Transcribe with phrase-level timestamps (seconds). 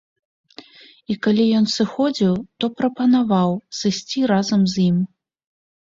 [1.13, 4.97] І калі ён сыходзіў, то прапанаваў сысці разам з ім.